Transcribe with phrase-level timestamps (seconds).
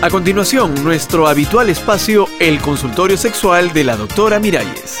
[0.00, 4.96] A continuación, nuestro habitual espacio, el consultorio sexual de la doctora Miralles.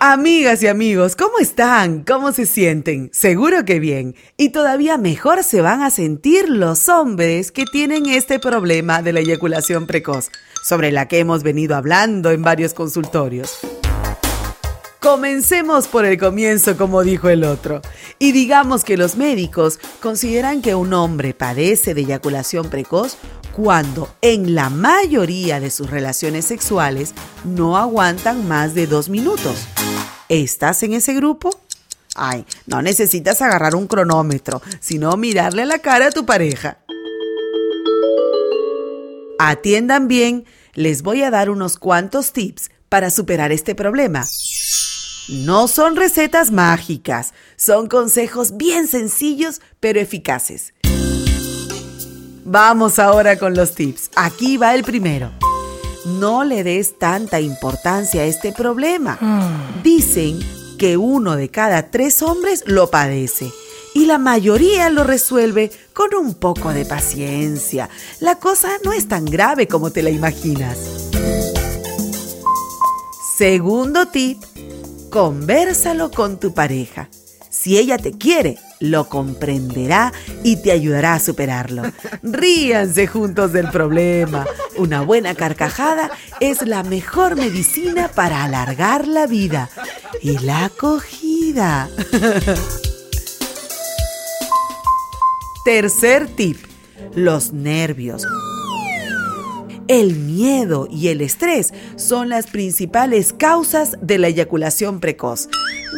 [0.00, 2.02] Amigas y amigos, ¿cómo están?
[2.02, 3.08] ¿Cómo se sienten?
[3.12, 4.16] Seguro que bien.
[4.36, 9.20] Y todavía mejor se van a sentir los hombres que tienen este problema de la
[9.20, 10.30] eyaculación precoz,
[10.64, 13.60] sobre la que hemos venido hablando en varios consultorios.
[15.02, 17.82] Comencemos por el comienzo, como dijo el otro.
[18.20, 23.16] Y digamos que los médicos consideran que un hombre padece de eyaculación precoz
[23.52, 27.14] cuando en la mayoría de sus relaciones sexuales
[27.44, 29.66] no aguantan más de dos minutos.
[30.28, 31.50] ¿Estás en ese grupo?
[32.14, 36.78] Ay, no necesitas agarrar un cronómetro, sino mirarle la cara a tu pareja.
[39.40, 44.24] Atiendan bien, les voy a dar unos cuantos tips para superar este problema.
[45.28, 50.74] No son recetas mágicas, son consejos bien sencillos pero eficaces.
[52.44, 54.10] Vamos ahora con los tips.
[54.16, 55.30] Aquí va el primero.
[56.04, 59.18] No le des tanta importancia a este problema.
[59.84, 60.40] Dicen
[60.76, 63.52] que uno de cada tres hombres lo padece
[63.94, 67.88] y la mayoría lo resuelve con un poco de paciencia.
[68.20, 70.78] La cosa no es tan grave como te la imaginas.
[73.36, 74.42] Segundo tip,
[75.12, 77.08] conversalo con tu pareja.
[77.50, 80.10] Si ella te quiere, lo comprenderá
[80.42, 81.82] y te ayudará a superarlo.
[82.22, 84.46] Ríanse juntos del problema.
[84.78, 89.68] Una buena carcajada es la mejor medicina para alargar la vida.
[90.22, 91.90] Y la acogida.
[95.66, 96.56] Tercer tip.
[97.14, 98.24] Los nervios.
[99.88, 105.48] El miedo y el estrés son las principales causas de la eyaculación precoz.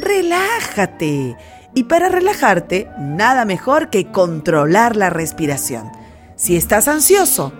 [0.00, 1.36] Relájate.
[1.74, 5.90] Y para relajarte, nada mejor que controlar la respiración.
[6.36, 7.52] Si estás ansioso,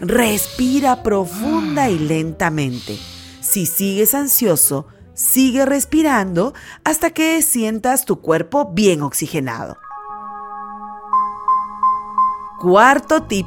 [0.00, 2.98] respira profunda y lentamente.
[3.40, 6.52] Si sigues ansioso, sigue respirando
[6.84, 9.78] hasta que sientas tu cuerpo bien oxigenado.
[12.60, 13.46] Cuarto tip.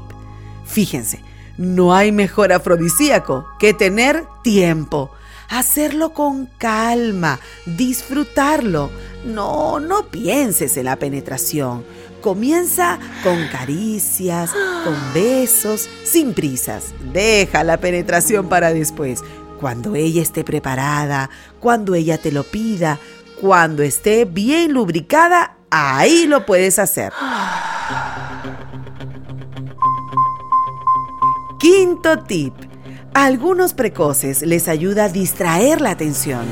[0.65, 1.21] Fíjense,
[1.57, 5.11] no hay mejor afrodisíaco que tener tiempo.
[5.49, 8.89] Hacerlo con calma, disfrutarlo.
[9.25, 11.85] No, no pienses en la penetración.
[12.21, 14.51] Comienza con caricias,
[14.83, 16.93] con besos, sin prisas.
[17.13, 19.23] Deja la penetración para después.
[19.59, 21.29] Cuando ella esté preparada,
[21.59, 22.99] cuando ella te lo pida,
[23.39, 27.13] cuando esté bien lubricada, ahí lo puedes hacer.
[31.77, 32.53] Quinto tip.
[33.13, 36.45] Algunos precoces les ayuda a distraer la atención.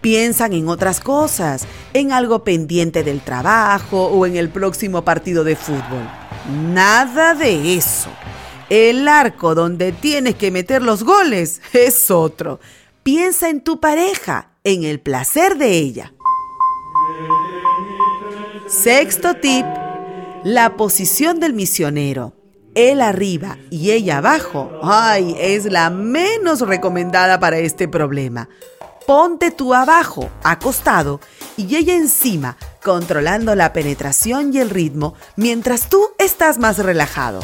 [0.00, 5.54] Piensan en otras cosas, en algo pendiente del trabajo o en el próximo partido de
[5.54, 6.02] fútbol.
[6.72, 8.10] Nada de eso.
[8.68, 12.58] El arco donde tienes que meter los goles es otro.
[13.04, 16.12] Piensa en tu pareja, en el placer de ella.
[18.66, 19.64] Sexto tip,
[20.42, 22.37] la posición del misionero.
[22.78, 28.48] Él arriba y ella abajo, ay, es la menos recomendada para este problema.
[29.04, 31.18] Ponte tú abajo, acostado,
[31.56, 37.40] y ella encima, controlando la penetración y el ritmo, mientras tú estás más relajado.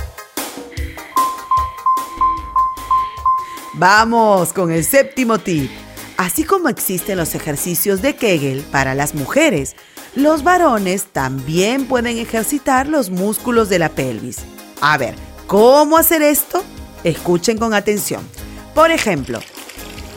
[3.72, 5.68] Vamos con el séptimo tip.
[6.16, 9.74] Así como existen los ejercicios de Kegel para las mujeres,
[10.14, 14.53] los varones también pueden ejercitar los músculos de la pelvis.
[14.86, 15.14] A ver,
[15.46, 16.62] ¿cómo hacer esto?
[17.04, 18.22] Escuchen con atención.
[18.74, 19.40] Por ejemplo,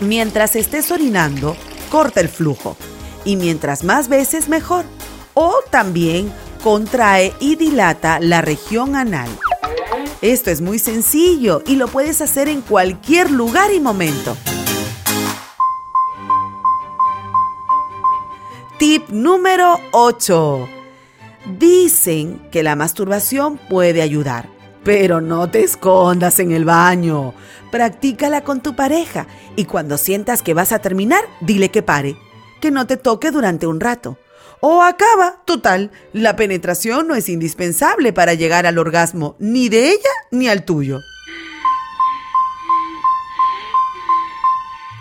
[0.01, 1.55] mientras estés orinando,
[1.89, 2.75] corta el flujo.
[3.23, 4.83] Y mientras más veces, mejor.
[5.35, 6.33] O también
[6.65, 9.29] contrae y dilata la región anal.
[10.21, 14.35] Esto es muy sencillo y lo puedes hacer en cualquier lugar y momento.
[18.77, 20.67] Tip número 8.
[21.57, 24.56] Dicen que la masturbación puede ayudar,
[24.87, 27.33] pero no te escondas en el baño.
[27.71, 32.15] Practícala con tu pareja y cuando sientas que vas a terminar, dile que pare,
[32.61, 34.17] que no te toque durante un rato.
[34.61, 40.09] O acaba, total, la penetración no es indispensable para llegar al orgasmo, ni de ella
[40.31, 41.01] ni al tuyo.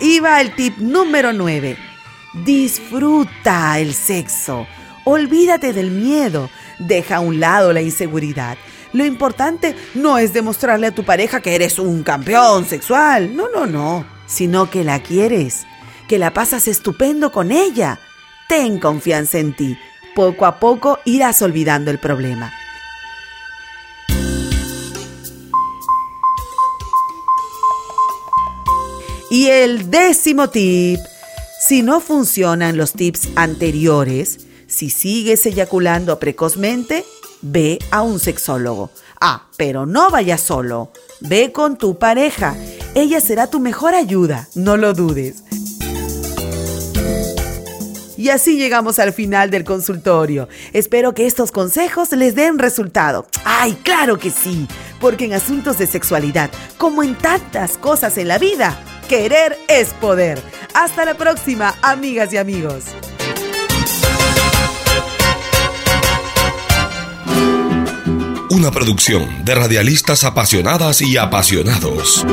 [0.00, 1.78] Y va el tip número 9.
[2.44, 4.66] Disfruta el sexo.
[5.04, 6.50] Olvídate del miedo.
[6.80, 8.58] Deja a un lado la inseguridad.
[8.92, 13.36] Lo importante no es demostrarle a tu pareja que eres un campeón sexual.
[13.36, 14.06] No, no, no.
[14.26, 15.66] Sino que la quieres.
[16.08, 17.98] Que la pasas estupendo con ella
[18.48, 19.78] ten confianza en ti.
[20.14, 22.52] Poco a poco irás olvidando el problema.
[29.28, 31.00] Y el décimo tip,
[31.60, 37.04] si no funcionan los tips anteriores, si sigues eyaculando precozmente,
[37.42, 38.90] ve a un sexólogo.
[39.20, 40.90] Ah, pero no vayas solo,
[41.20, 42.54] ve con tu pareja.
[42.94, 45.42] Ella será tu mejor ayuda, no lo dudes.
[48.16, 50.48] Y así llegamos al final del consultorio.
[50.72, 53.26] Espero que estos consejos les den resultado.
[53.44, 54.66] ¡Ay, claro que sí!
[55.00, 60.40] Porque en asuntos de sexualidad, como en tantas cosas en la vida, querer es poder.
[60.74, 62.84] Hasta la próxima, amigas y amigos.
[68.66, 72.26] Una producción de radialistas apasionadas y apasionados.